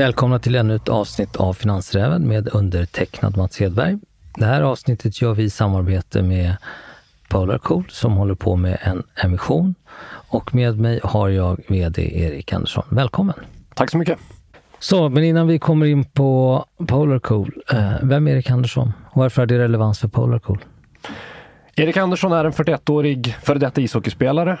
[0.00, 3.98] Välkomna till ännu ett avsnitt av Finansräven med undertecknad Mats Hedberg.
[4.34, 6.56] Det här avsnittet gör vi i samarbete med
[7.28, 9.74] Polarcool som håller på med en emission.
[10.28, 12.84] Och med mig har jag VD Erik Andersson.
[12.88, 13.34] Välkommen!
[13.74, 14.18] Tack så mycket!
[14.78, 19.42] Så, men innan vi kommer in på Polarcool, eh, vem är Erik Andersson och varför
[19.42, 20.58] är det relevans för Polarcool?
[21.74, 24.58] Erik Andersson är en 41-årig före detta ishockeyspelare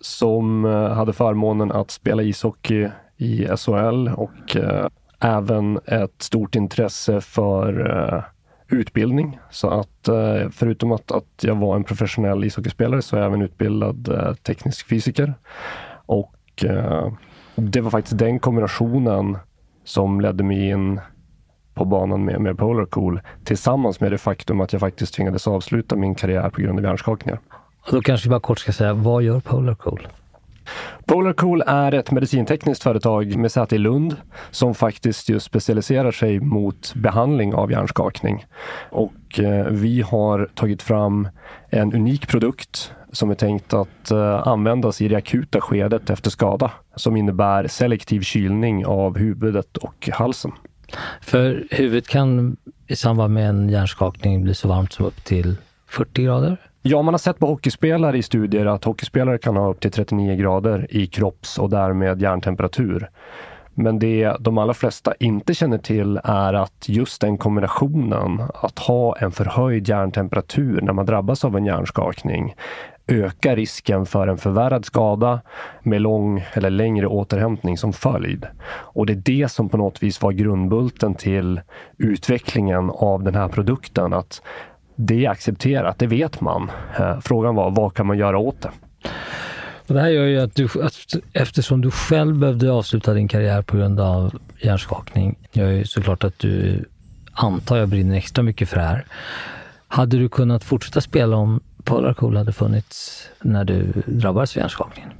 [0.00, 4.86] som eh, hade förmånen att spela ishockey i SHL och eh,
[5.20, 8.22] även ett stort intresse för eh,
[8.68, 9.38] utbildning.
[9.50, 13.42] Så att eh, förutom att, att jag var en professionell ishockeyspelare så är jag även
[13.42, 15.34] utbildad eh, teknisk fysiker.
[16.06, 17.12] Och eh,
[17.54, 19.38] det var faktiskt den kombinationen
[19.84, 21.00] som ledde mig in
[21.74, 25.96] på banan med, med Polar Cool tillsammans med det faktum att jag faktiskt tvingades avsluta
[25.96, 27.40] min karriär på grund av hjärnskakningar.
[27.86, 30.08] Och då kanske vi bara kort ska säga, vad gör Polar Cool?
[31.06, 34.16] Polarcool är ett medicintekniskt företag med säte i Lund
[34.50, 38.46] som faktiskt just specialiserar sig mot behandling av hjärnskakning.
[38.90, 41.28] Och eh, vi har tagit fram
[41.70, 46.70] en unik produkt som är tänkt att eh, användas i det akuta skedet efter skada
[46.94, 50.52] som innebär selektiv kylning av huvudet och halsen.
[51.20, 52.56] För huvudet kan
[52.86, 55.56] i samband med en hjärnskakning bli så varmt som upp till
[55.86, 56.67] 40 grader?
[56.82, 60.36] Ja, man har sett på hockeyspelare i studier att hockeyspelare kan ha upp till 39
[60.36, 63.10] grader i kropps och därmed hjärntemperatur.
[63.74, 69.16] Men det de allra flesta inte känner till är att just den kombinationen, att ha
[69.16, 72.54] en förhöjd hjärntemperatur när man drabbas av en hjärnskakning,
[73.06, 75.40] ökar risken för en förvärrad skada
[75.82, 78.46] med lång eller längre återhämtning som följd.
[78.70, 81.60] Och det är det som på något vis var grundbulten till
[81.98, 84.12] utvecklingen av den här produkten.
[84.12, 84.42] Att
[85.00, 86.70] det är accepterat, det vet man.
[86.98, 88.70] Eh, frågan var, vad kan man göra åt det?
[89.86, 90.68] Och det här gör ju att du,
[91.32, 96.38] eftersom du själv behövde avsluta din karriär på grund av hjärnskakning, gör ju såklart att
[96.38, 96.84] du,
[97.32, 99.04] antar jag, brinner extra mycket för det här.
[99.88, 105.10] Hade du kunnat fortsätta spela om Polar Cool hade funnits när du drabbades av hjärnskakningen?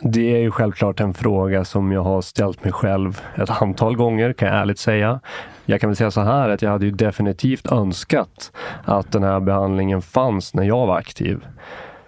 [0.00, 4.32] Det är ju självklart en fråga som jag har ställt mig själv ett antal gånger,
[4.32, 5.20] kan jag ärligt säga.
[5.64, 8.52] Jag kan väl säga så här att jag hade ju definitivt önskat
[8.84, 11.46] att den här behandlingen fanns när jag var aktiv.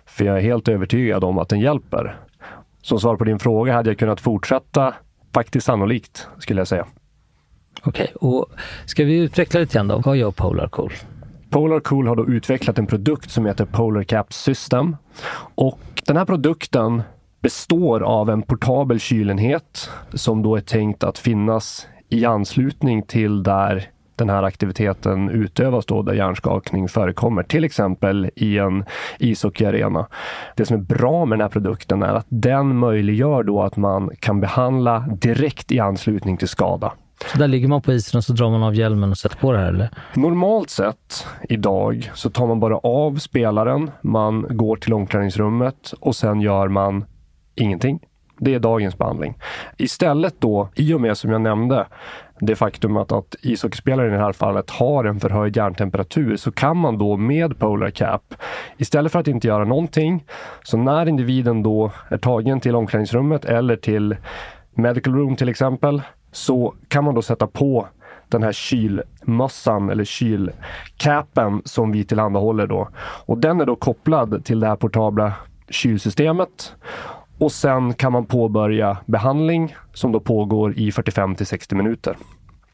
[0.07, 2.21] För jag är helt övertygad om att den hjälper.
[2.83, 4.95] Som svar på din fråga hade jag kunnat fortsätta,
[5.35, 6.87] faktiskt sannolikt, skulle jag säga.
[7.83, 8.47] Okej, okay, och
[8.87, 10.03] ska vi utveckla lite grann då?
[10.05, 10.93] Vad gör Polar Cool?
[11.51, 14.97] Polar Cool har då utvecklat en produkt som heter Polar Cap System.
[15.55, 17.03] Och den här produkten
[17.41, 23.91] består av en portabel kylenhet som då är tänkt att finnas i anslutning till där
[24.17, 28.85] den här aktiviteten utövas då där hjärnskakning förekommer, till exempel i en
[29.19, 30.07] ishockeyarena.
[30.57, 34.11] Det som är bra med den här produkten är att den möjliggör då att man
[34.21, 36.93] kan behandla direkt i anslutning till skada.
[37.33, 39.53] Så där ligger man på isen och så drar man av hjälmen och sätter på
[39.53, 39.91] det här eller?
[40.15, 46.41] Normalt sett idag så tar man bara av spelaren, man går till omklädningsrummet och sen
[46.41, 47.05] gör man
[47.61, 48.01] ingenting.
[48.39, 49.39] Det är dagens behandling.
[49.77, 51.87] Istället då, i och med som jag nämnde,
[52.41, 56.77] det faktum att, att ishockeyspelare i det här fallet har en förhöjd hjärntemperatur så kan
[56.77, 58.35] man då med Polar Cap,
[58.77, 60.25] istället för att inte göra någonting,
[60.63, 64.17] så när individen då är tagen till omklädningsrummet eller till
[64.75, 66.03] medical room till exempel,
[66.33, 67.89] så kan man då sätta på
[68.29, 72.89] den här kylmössan eller kylcapen som vi tillhandahåller då.
[73.27, 75.33] Och den är då kopplad till det här portabla
[75.71, 76.75] kylsystemet
[77.39, 82.17] och sen kan man påbörja behandling som då pågår i 45 till 60 minuter.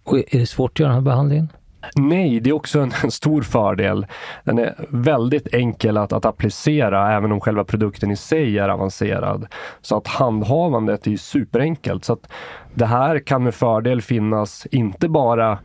[0.05, 1.49] Och är det svårt att göra den här behandlingen?
[1.97, 4.07] Nej, det är också en, en, stor fördel.
[4.45, 9.47] Den är väldigt enkel att, att applicera även om själva produkten i sig är avancerad.
[9.81, 12.05] Så att handhavandet är superenkelt.
[12.05, 12.29] Så att
[12.75, 15.59] det här kan med fördel finnas inte bara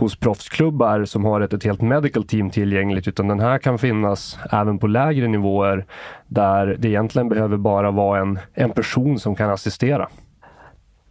[0.00, 4.38] hos proffsklubbar som har ett, ett helt medical team tillgängligt, utan den här kan finnas
[4.52, 5.86] även på lägre nivåer
[6.26, 10.08] där det egentligen behöver bara vara en, en person som kan assistera.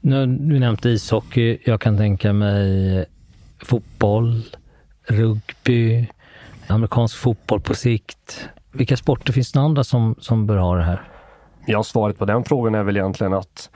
[0.02, 1.58] Nu, du nämnde ishockey.
[1.66, 3.06] Jag kan tänka mig
[3.64, 4.42] fotboll,
[5.08, 6.08] rugby,
[6.68, 8.50] amerikansk fotboll på sikt.
[8.72, 11.02] Vilka sporter finns det andra som, som bör ha det här?
[11.66, 13.70] Ja, svaret på den frågan är väl egentligen att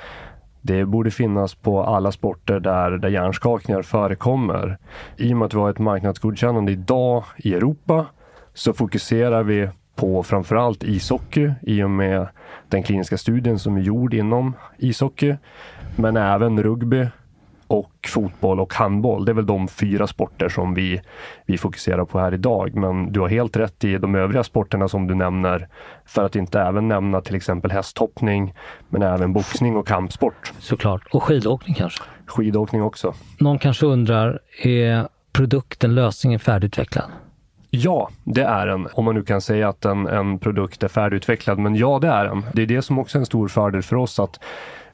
[0.65, 4.77] det borde finnas på alla sporter där, där hjärnskakningar förekommer.
[5.17, 8.05] I och med att vi har ett marknadsgodkännande idag i Europa
[8.53, 12.27] så fokuserar vi på framförallt ishockey i och med
[12.69, 15.35] den kliniska studien som är gjord inom ishockey.
[15.95, 17.07] Men även rugby
[17.73, 19.25] och fotboll och handboll.
[19.25, 21.01] Det är väl de fyra sporter som vi,
[21.45, 22.75] vi fokuserar på här idag.
[22.75, 25.67] Men du har helt rätt i de övriga sporterna som du nämner.
[26.05, 28.53] För att inte även nämna till exempel hästhoppning,
[28.89, 30.53] men även boxning och kampsport.
[30.59, 31.01] Såklart.
[31.11, 32.03] Och skidåkning kanske?
[32.25, 33.13] Skidåkning också.
[33.39, 37.11] Någon kanske undrar, är produkten, lösningen färdigutvecklad?
[37.69, 38.87] Ja, det är den.
[38.93, 41.59] Om man nu kan säga att en, en produkt är färdigutvecklad.
[41.59, 42.45] Men ja, det är den.
[42.53, 44.19] Det är det som också är en stor fördel för oss.
[44.19, 44.39] att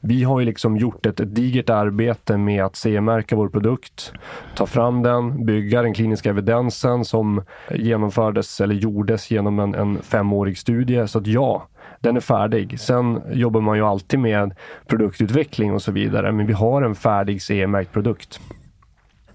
[0.00, 4.12] vi har ju liksom gjort ett, ett digert arbete med att CE-märka vår produkt,
[4.54, 10.58] ta fram den, bygga den kliniska evidensen som genomfördes eller gjordes genom en, en femårig
[10.58, 11.08] studie.
[11.08, 11.66] Så att ja,
[12.00, 12.80] den är färdig.
[12.80, 14.54] Sen jobbar man ju alltid med
[14.86, 18.40] produktutveckling och så vidare, men vi har en färdig CE-märkt produkt.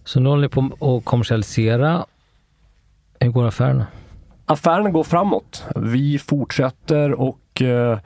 [0.03, 2.05] Så nu håller ni på att kommersialisera.
[3.19, 3.87] Hur går affärerna?
[4.45, 5.65] Affärerna går framåt.
[5.75, 7.99] Vi fortsätter och eh,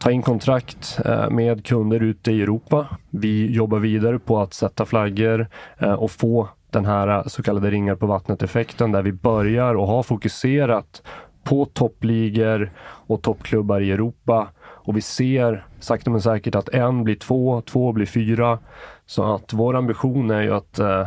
[0.00, 2.86] ta in kontrakt eh, med kunder ute i Europa.
[3.10, 5.46] Vi jobbar vidare på att sätta flaggor
[5.78, 9.86] eh, och få den här eh, så kallade ringar på vattnet-effekten där vi börjar och
[9.86, 11.02] har fokuserat
[11.44, 14.48] på toppligor och toppklubbar i Europa.
[14.60, 18.58] Och vi ser sakta men säkert att en blir två, två blir fyra.
[19.06, 21.06] Så att vår ambition är ju att eh,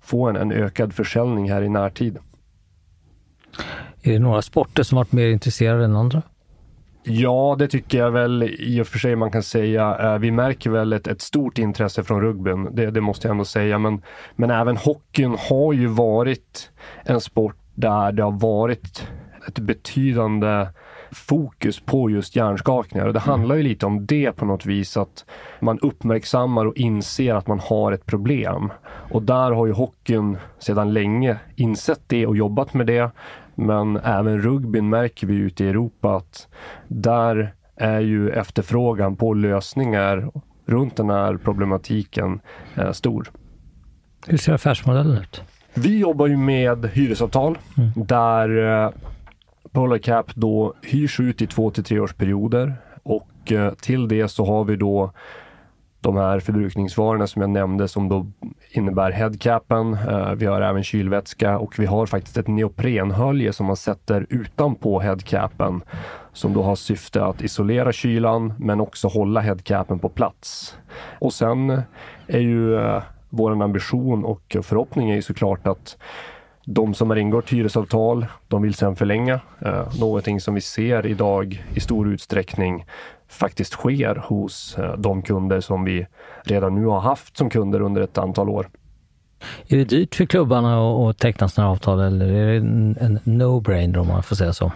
[0.00, 2.18] få en, en ökad försäljning här i närtid.
[4.02, 6.22] Är det några sporter som varit mer intresserade än andra?
[7.08, 9.98] Ja, det tycker jag väl i och för sig man kan säga.
[10.00, 13.44] Eh, vi märker väl ett, ett stort intresse från rugbyn, det, det, måste jag ändå
[13.44, 13.78] säga.
[13.78, 14.02] Men,
[14.36, 16.70] men även hockeyn har ju varit
[17.04, 19.08] en sport där det har varit
[19.48, 20.66] ett betydande
[21.10, 23.06] fokus på just hjärnskakningar.
[23.06, 23.30] Och det mm.
[23.30, 25.24] handlar ju lite om det på något vis, att
[25.60, 28.72] man uppmärksammar och inser att man har ett problem.
[29.10, 33.10] Och där har ju hockeyn sedan länge insett det och jobbat med det.
[33.54, 36.48] Men även rugbyn märker vi ute i Europa att
[36.88, 40.30] där är ju efterfrågan på lösningar
[40.66, 42.40] runt den här problematiken
[42.74, 43.30] eh, stor.
[44.26, 45.42] Hur ser affärsmodellen ut?
[45.74, 47.90] Vi jobbar ju med hyresavtal mm.
[47.94, 48.48] där
[49.78, 54.28] Polar Cap då hyrs ut i två till tre års perioder och eh, till det
[54.28, 55.12] så har vi då
[56.00, 58.26] de här förbrukningsvarorna som jag nämnde som då
[58.70, 59.92] innebär headcapen.
[59.92, 65.00] Eh, vi har även kylvätska och vi har faktiskt ett neoprenhölje som man sätter utanpå
[65.00, 65.82] headcapen
[66.32, 70.76] som då har syfte att isolera kylan men också hålla headcapen på plats.
[71.18, 71.82] Och sen
[72.26, 75.96] är ju eh, vår ambition och förhoppning är ju såklart att
[76.70, 79.40] de som har ingått hyresavtal, de vill sedan förlänga.
[79.60, 82.84] Eh, någonting som vi ser idag i stor utsträckning
[83.28, 86.06] faktiskt sker hos eh, de kunder som vi
[86.44, 88.68] redan nu har haft som kunder under ett antal år.
[89.68, 92.56] Är det dyrt för klubbarna att teckna sådana avtal eller är det
[93.04, 94.72] en no-brainer om man får säga så?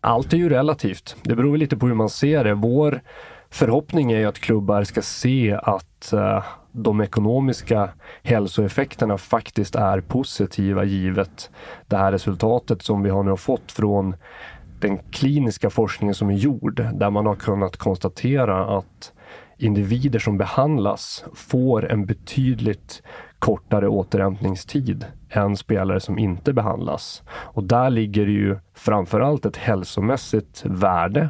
[0.00, 1.16] Allt är ju relativt.
[1.22, 2.54] Det beror lite på hur man ser det.
[2.54, 3.00] Vår
[3.50, 7.90] förhoppning är ju att klubbar ska se att eh, de ekonomiska
[8.22, 11.50] hälsoeffekterna faktiskt är positiva givet
[11.86, 14.16] det här resultatet som vi har nu fått från
[14.80, 19.12] den kliniska forskningen som är gjord där man har kunnat konstatera att
[19.58, 23.02] individer som behandlas får en betydligt
[23.38, 27.22] kortare återhämtningstid än spelare som inte behandlas.
[27.30, 31.28] Och där ligger det ju framförallt ett hälsomässigt värde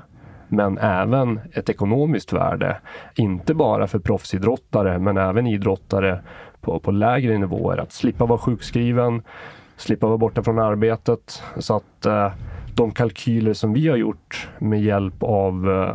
[0.49, 2.81] men även ett ekonomiskt värde.
[3.15, 6.21] Inte bara för proffsidrottare men även idrottare
[6.61, 7.79] på, på lägre nivåer.
[7.79, 9.23] Att slippa vara sjukskriven,
[9.77, 11.43] slippa vara borta från arbetet.
[11.56, 12.33] Så att eh,
[12.75, 15.95] de kalkyler som vi har gjort med hjälp av eh,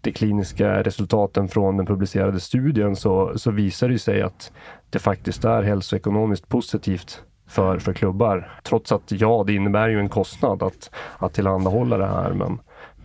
[0.00, 4.52] de kliniska resultaten från den publicerade studien så, så visar det sig att
[4.90, 8.52] det faktiskt är hälsoekonomiskt positivt för, för klubbar.
[8.62, 12.32] Trots att ja, det innebär ju en kostnad att, att tillhandahålla det här.
[12.32, 12.58] Men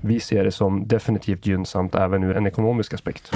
[0.05, 3.31] vi ser det som definitivt gynnsamt även ur en ekonomisk aspekt.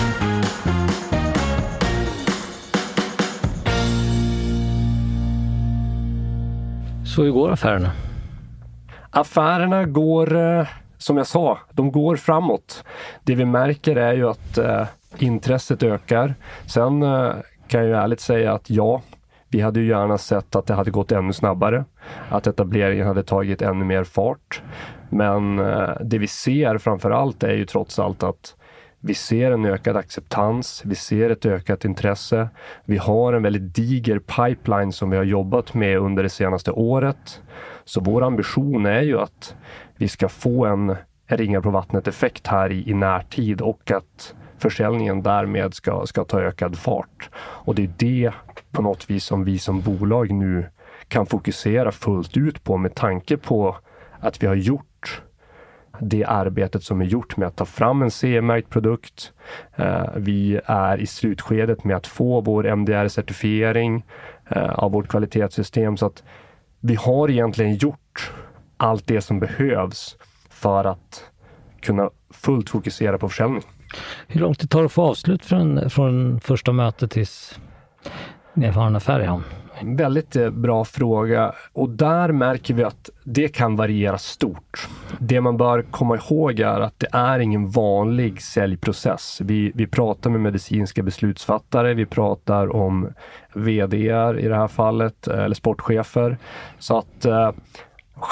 [7.15, 7.91] Så hur går affärerna?
[9.09, 12.83] Affärerna går, eh, som jag sa, de går framåt.
[13.23, 16.35] Det vi märker är ju att eh, intresset ökar.
[16.65, 17.33] Sen eh,
[17.67, 19.01] kan jag ärligt säga att ja,
[19.49, 21.85] vi hade ju gärna sett att det hade gått ännu snabbare.
[22.29, 24.61] Att etableringen hade tagit ännu mer fart.
[25.09, 28.55] Men eh, det vi ser framför allt är ju trots allt att
[29.01, 32.49] vi ser en ökad acceptans, vi ser ett ökat intresse.
[32.85, 37.41] Vi har en väldigt diger pipeline som vi har jobbat med under det senaste året.
[37.85, 39.55] Så vår ambition är ju att
[39.97, 40.95] vi ska få en
[41.27, 46.77] ringar på vattnet-effekt här i, i närtid och att försäljningen därmed ska, ska ta ökad
[46.77, 47.29] fart.
[47.37, 48.33] Och det är det
[48.71, 50.65] på något vis som vi som bolag nu
[51.07, 53.77] kan fokusera fullt ut på med tanke på
[54.19, 55.21] att vi har gjort
[55.99, 59.31] det arbetet som är gjort med att ta fram en CE-märkt produkt.
[59.75, 64.01] Eh, vi är i slutskedet med att få vår MDR-certifiering
[64.49, 65.97] eh, av vårt kvalitetssystem.
[65.97, 66.23] Så att
[66.79, 68.31] vi har egentligen gjort
[68.77, 70.17] allt det som behövs
[70.49, 71.23] för att
[71.81, 73.63] kunna fullt fokusera på försäljning.
[74.27, 77.59] Hur lång tid tar det att få avslut från, från första mötet tills
[78.53, 79.43] ni har en affär i hamn?
[79.81, 84.87] Väldigt eh, bra fråga och där märker vi att det kan variera stort.
[85.19, 89.41] Det man bör komma ihåg är att det är ingen vanlig säljprocess.
[89.43, 93.09] Vi, vi pratar med medicinska beslutsfattare, vi pratar om
[93.53, 93.97] VD
[94.39, 96.37] i det här fallet, eh, eller sportchefer.
[96.79, 97.51] Så att eh,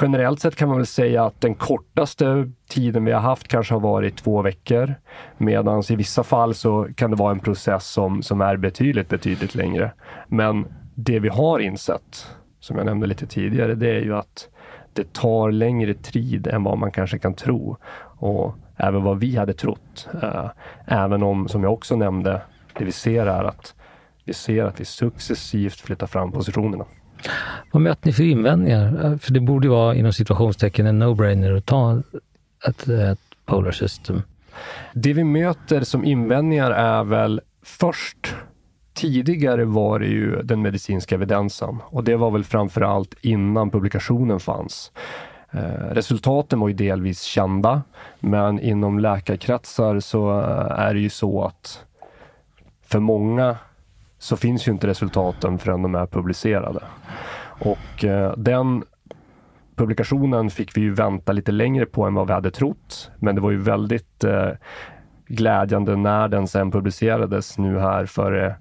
[0.01, 3.81] generellt sett kan man väl säga att den kortaste tiden vi har haft kanske har
[3.81, 4.95] varit två veckor.
[5.37, 9.55] Medan i vissa fall så kan det vara en process som, som är betydligt, betydligt
[9.55, 9.91] längre.
[10.27, 12.27] Men det vi har insett,
[12.59, 14.49] som jag nämnde lite tidigare, det är ju att
[14.93, 17.77] det tar längre tid än vad man kanske kan tro.
[18.19, 20.07] Och även vad vi hade trott.
[20.23, 20.49] Eh,
[20.85, 22.41] även om, som jag också nämnde,
[22.73, 23.75] det vi ser är att
[24.23, 26.85] vi ser att vi successivt flyttar fram positionerna.
[27.71, 29.17] Vad möter ni för invändningar?
[29.21, 32.01] För det borde ju vara inom situationstecken en no-brainer att ta
[32.67, 34.21] ett, ett Polar System.
[34.93, 38.35] Det vi möter som invändningar är väl först
[38.97, 44.39] Tidigare var det ju den medicinska evidensen och det var väl framför allt innan publikationen
[44.39, 44.91] fanns.
[45.51, 47.81] Eh, resultaten var ju delvis kända,
[48.19, 51.83] men inom läkarkretsar så eh, är det ju så att
[52.85, 53.57] för många
[54.19, 56.79] så finns ju inte resultaten förrän de är publicerade.
[57.59, 58.83] Och eh, den
[59.75, 63.11] publikationen fick vi ju vänta lite längre på än vad vi hade trott.
[63.19, 64.49] Men det var ju väldigt eh,
[65.27, 68.55] glädjande när den sen publicerades nu här före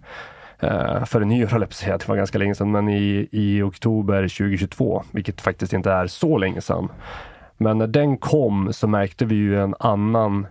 [0.61, 1.99] eh, eh före nyår, höll jag på att säga.
[1.99, 6.39] Det var ganska länge sedan, men i, i oktober 2022, vilket faktiskt inte är så
[6.39, 6.89] länge sedan.
[7.57, 10.47] Men när den kom så märkte vi ju en annan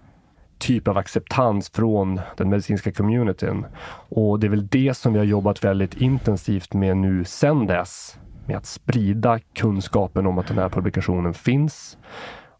[0.58, 3.66] typ av acceptans från den medicinska communityn.
[4.10, 8.20] Och det är väl det som vi har jobbat väldigt intensivt med nu sedan dess.
[8.46, 11.98] Med att sprida kunskapen om att den här publikationen finns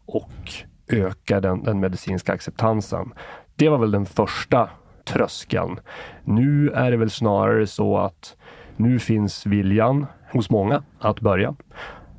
[0.06, 0.52] och
[0.88, 3.12] öka den, den medicinska acceptansen.
[3.56, 4.70] Det var väl den första
[5.04, 5.80] tröskeln.
[6.24, 8.36] Nu är det väl snarare så att
[8.76, 11.56] nu finns viljan hos många att börja.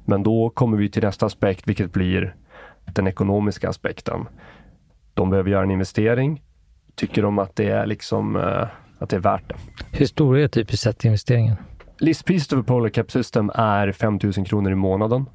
[0.05, 2.35] Men då kommer vi till nästa aspekt, vilket blir
[2.85, 4.27] den ekonomiska aspekten.
[5.17, 6.41] De behöver göra en investering.
[6.95, 8.67] Tycker de att det är liksom eh,
[8.99, 9.55] att det är värt det.
[9.91, 11.55] Hur stor är typiskt sett investeringen?
[11.99, 15.25] Listpriset för Polar Cap System är 5 000 kronor i månaden.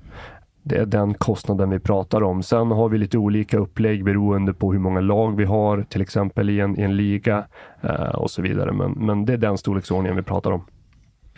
[0.62, 2.42] Det är den kostnaden vi pratar om.
[2.42, 6.50] Sen har vi lite olika upplägg beroende på hur många lag vi har, till exempel
[6.50, 7.44] i en, i en liga
[7.80, 8.72] eh, och så vidare.
[8.72, 10.64] Men, men det är den storleksordningen vi pratar om.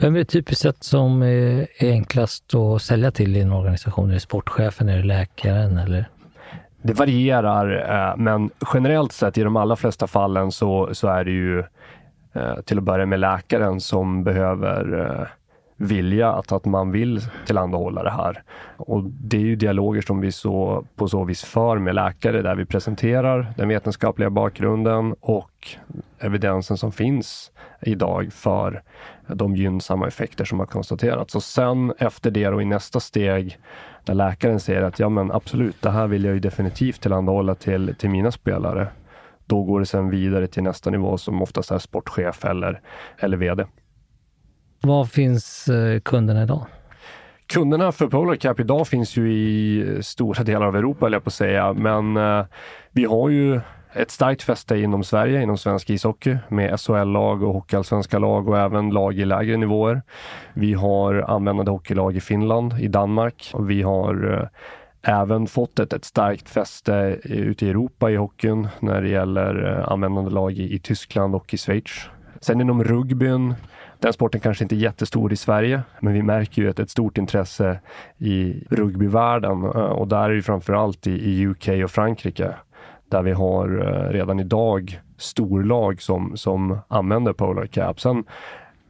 [0.01, 4.11] Vem är det typiskt sett som är enklast att sälja till i en organisation?
[4.11, 6.09] Är det sportchefen, är det läkaren eller?
[6.87, 11.31] Det varierar, eh, men generellt sett i de allra flesta fallen så, så är det
[11.31, 11.59] ju
[12.33, 15.27] eh, till att börja med läkaren som behöver eh,
[15.77, 18.43] vilja att, att man vill tillhandahålla det här.
[18.77, 22.55] Och det är ju dialoger som vi så, på så vis för med läkare där
[22.55, 25.69] vi presenterar den vetenskapliga bakgrunden och
[26.19, 28.83] evidensen som finns idag för
[29.29, 31.35] de gynnsamma effekter som har konstaterats.
[31.35, 33.59] Och sen efter det och i nästa steg
[34.05, 37.95] där läkaren säger att ja men absolut, det här vill jag ju definitivt tillhandahålla till,
[37.99, 38.89] till mina spelare.
[39.47, 42.81] Då går det sen vidare till nästa nivå som oftast är sportchef eller,
[43.19, 43.67] eller VD.
[44.83, 46.67] Var finns eh, kunderna idag?
[47.47, 51.73] Kunderna för Polarcap idag finns ju i stora delar av Europa, jag på att säga.
[51.73, 52.45] Men eh,
[52.91, 53.61] vi har ju
[53.95, 58.91] ett starkt fäste inom Sverige, inom svensk ishockey med SHL-lag och hockeyallsvenska lag och även
[58.91, 60.03] lag i lägre nivåer.
[60.55, 64.49] Vi har användande hockeylag i Finland, i Danmark och vi har eh,
[65.21, 69.73] även fått ett, ett starkt fäste eh, ute i Europa i hockeyn när det gäller
[69.73, 72.09] eh, användande lag i, i Tyskland och i Schweiz.
[72.41, 73.55] Sen inom rugbyn
[73.99, 77.19] den sporten kanske inte är jättestor i Sverige, men vi märker ju ett, ett stort
[77.19, 77.81] intresse
[78.19, 82.55] i rugbyvärlden och där är det framförallt i, i UK och Frankrike
[83.09, 88.01] där vi har eh, redan idag storlag som, som använder Polar Cap.
[88.01, 88.25] Sen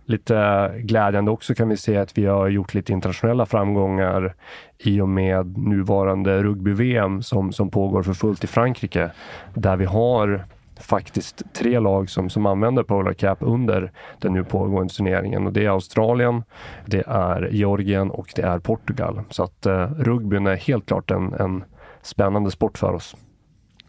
[0.07, 4.35] lite glädjande också kan vi se att vi har gjort lite internationella framgångar
[4.79, 9.11] i och med nuvarande rugby-VM som, som pågår för fullt i Frankrike.
[9.55, 10.45] Där vi har
[10.81, 15.65] faktiskt tre lag som, som använder Polar Cap under den nu pågående turneringen och det
[15.65, 16.43] är Australien,
[16.87, 19.21] det är Georgien och det är Portugal.
[19.31, 21.65] Så att eh, rugbyn är helt klart en, en
[22.03, 23.17] spännande sport för oss.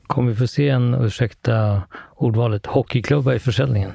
[0.07, 1.81] Kommer vi få se en, ursäkta
[2.15, 3.91] ordvalet, hockeyklubba i försäljningen?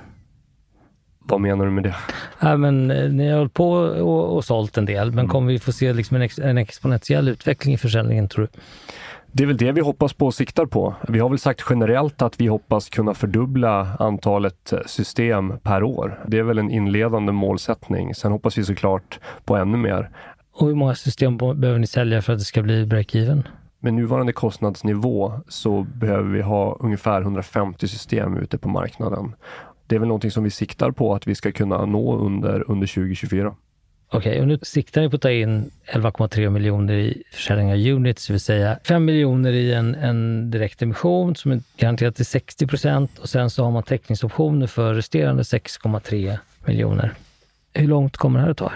[1.18, 1.94] Vad menar du med det?
[2.40, 5.28] Ja, men, eh, ni har hållit på och, och sålt en del, men mm.
[5.28, 8.60] kommer vi få se liksom en, ex, en exponentiell utveckling i försäljningen tror du?
[9.32, 10.94] Det är väl det vi hoppas på och siktar på.
[11.08, 16.24] Vi har väl sagt generellt att vi hoppas kunna fördubbla antalet system per år.
[16.26, 18.14] Det är väl en inledande målsättning.
[18.14, 20.10] Sen hoppas vi såklart på ännu mer.
[20.52, 23.42] Och hur många system behöver ni sälja för att det ska bli break-even?
[23.80, 29.34] Med nuvarande kostnadsnivå så behöver vi ha ungefär 150 system ute på marknaden.
[29.86, 32.86] Det är väl någonting som vi siktar på att vi ska kunna nå under, under
[32.86, 33.54] 2024.
[34.12, 37.78] Okej, okay, och nu siktar ni på att ta in 11,3 miljoner i försäljning av
[37.96, 42.66] units, det vill säga 5 miljoner i en, en direktemission som är garanterat till 60
[42.66, 47.14] procent och sen så har man täckningsoptioner för resterande 6,3 miljoner.
[47.74, 48.72] Hur långt kommer det här att ta?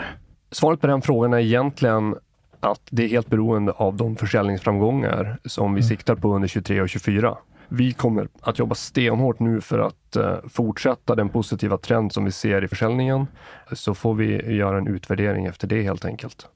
[0.51, 2.15] Svaret på den frågan är egentligen
[2.65, 5.89] att det är helt beroende av de försäljningsframgångar som vi mm.
[5.89, 7.39] siktar på under 23 och 24.
[7.69, 12.33] Vi kommer att jobba stenhårt nu för att uh, fortsätta den positiva trend som vi
[12.33, 13.27] ser i försäljningen.
[13.73, 16.47] Så får vi göra en utvärdering efter det helt enkelt.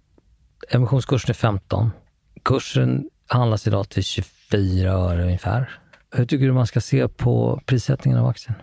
[0.69, 1.91] Emissionskursen är 15.
[2.45, 5.79] Kursen handlas idag till 24 öre ungefär.
[6.11, 8.55] Hur tycker du man ska se på prissättningen av aktien?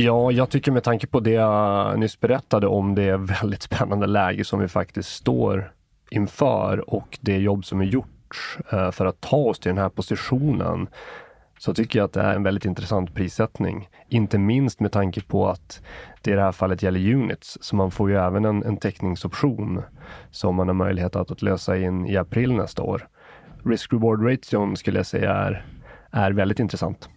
[0.00, 4.44] Ja, jag tycker med tanke på det jag nyss berättade om det väldigt spännande läge
[4.44, 5.72] som vi faktiskt står
[6.10, 9.88] inför och det jobb som är gjort eh, för att ta oss till den här
[9.88, 10.88] positionen
[11.58, 13.88] så tycker jag att det är en väldigt intressant prissättning.
[14.08, 15.82] Inte minst med tanke på att
[16.22, 19.82] det i det här fallet gäller units, så man får ju även en, en täckningsoption
[20.30, 23.08] som man har möjlighet att, att lösa in i april nästa år.
[23.64, 25.64] Risk-reward ration skulle jag säga är,
[26.10, 27.08] är väldigt intressant.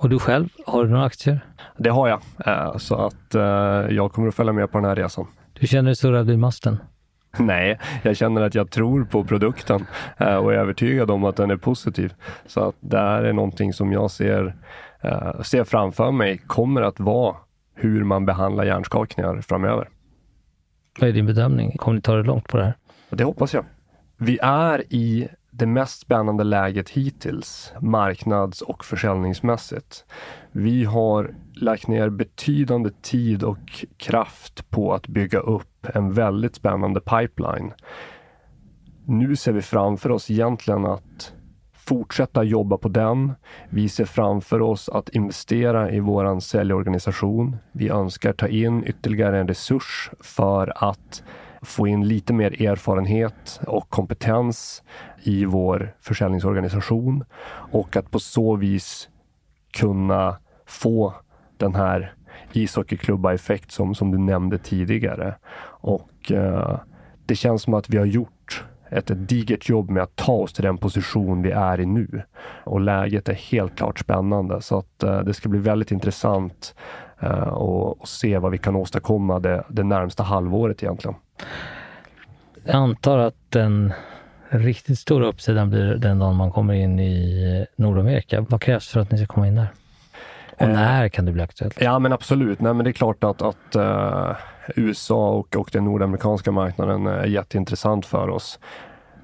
[0.00, 1.40] Och du själv, har du några aktier?
[1.76, 3.42] Det har jag, eh, så att eh,
[3.90, 5.26] jag kommer att följa med på den här resan.
[5.52, 6.78] Du känner dig så rädd vid masten?
[7.38, 9.86] Nej, jag känner att jag tror på produkten
[10.18, 12.14] eh, och är övertygad om att den är positiv.
[12.46, 14.56] Så att det här är någonting som jag ser,
[15.42, 17.36] ser framför mig kommer att vara
[17.74, 19.88] hur man behandlar hjärnskakningar framöver.
[21.00, 21.76] Vad är din bedömning?
[21.76, 22.74] Kommer ni ta det långt på det här?
[23.10, 23.64] Det hoppas jag.
[24.16, 25.28] Vi är i
[25.60, 30.04] det mest spännande läget hittills marknads och försäljningsmässigt.
[30.52, 37.00] Vi har lagt ner betydande tid och kraft på att bygga upp en väldigt spännande
[37.00, 37.72] pipeline.
[39.04, 41.32] Nu ser vi framför oss egentligen att
[41.72, 43.32] fortsätta jobba på den.
[43.68, 47.56] Vi ser framför oss att investera i våran säljorganisation.
[47.72, 51.22] Vi önskar ta in ytterligare en resurs för att
[51.62, 54.82] få in lite mer erfarenhet och kompetens
[55.22, 57.24] i vår försäljningsorganisation
[57.72, 59.08] och att på så vis
[59.72, 61.14] kunna få
[61.56, 62.14] den här
[62.52, 65.34] ishockeyklubba-effekt som, som du nämnde tidigare.
[65.82, 66.80] Och eh,
[67.26, 70.52] det känns som att vi har gjort ett, ett digert jobb med att ta oss
[70.52, 72.22] till den position vi är i nu.
[72.64, 76.74] Och läget är helt klart spännande så att eh, det ska bli väldigt intressant
[77.20, 81.16] eh, och, och, se vad vi kan åstadkomma det, det närmsta halvåret egentligen.
[82.64, 83.92] Jag antar att den
[84.48, 88.40] riktigt stora uppsidan blir den dagen man kommer in i Nordamerika.
[88.40, 89.68] Vad krävs för att ni ska komma in där?
[90.56, 91.80] Och eh, när kan det bli aktuellt?
[91.80, 92.60] Ja men absolut.
[92.60, 94.36] Nej, men det är klart att, att uh,
[94.76, 98.58] USA och, och den nordamerikanska marknaden är jätteintressant för oss.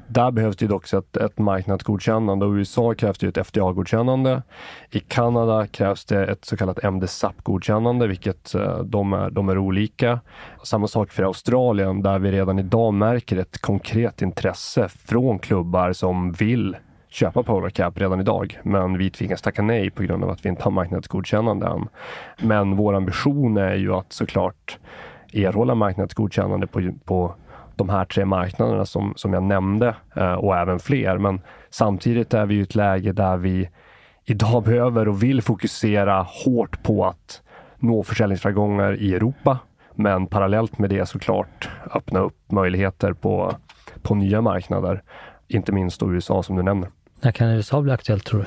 [0.09, 4.43] Där behövs det dock ett, ett marknadsgodkännande och i USA krävs det ett FDA-godkännande.
[4.91, 10.21] I Kanada krävs det ett så kallat MDSAP-godkännande, vilket eh, de är, de är olika.
[10.63, 16.33] Samma sak för Australien där vi redan idag märker ett konkret intresse från klubbar som
[16.33, 16.77] vill
[17.09, 20.63] köpa Polarcap redan idag, men vi tvingas tacka nej på grund av att vi inte
[20.63, 21.89] har marknadsgodkännande än.
[22.39, 24.79] Men vår ambition är ju att såklart
[25.33, 27.35] erhålla marknadsgodkännande på, på
[27.77, 31.19] de här tre marknaderna som, som jag nämnde eh, och även fler.
[31.19, 33.69] Men samtidigt är vi i ett läge där vi
[34.25, 37.43] idag behöver och vill fokusera hårt på att
[37.79, 39.59] nå försäljningsframgångar i Europa.
[39.95, 43.53] Men parallellt med det såklart öppna upp möjligheter på,
[44.03, 45.03] på nya marknader.
[45.49, 46.91] Inte minst då USA som du nämner.
[47.21, 48.47] När kan USA bli aktuellt tror du?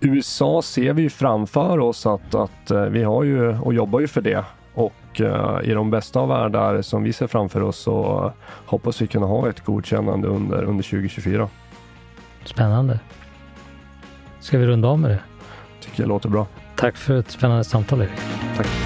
[0.00, 4.20] USA ser vi framför oss att, att eh, vi har ju och jobbar ju för
[4.20, 4.44] det.
[4.76, 8.32] Och uh, i de bästa av världar som vi ser framför oss så
[8.66, 11.48] hoppas vi kunna ha ett godkännande under, under 2024.
[12.44, 13.00] Spännande.
[14.40, 15.20] Ska vi runda av med det?
[15.80, 16.46] Tycker jag låter bra.
[16.76, 18.20] Tack för ett spännande samtal Erik.
[18.56, 18.85] Tack.